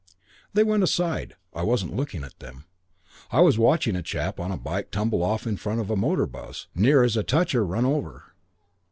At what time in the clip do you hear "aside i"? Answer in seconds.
0.81-1.61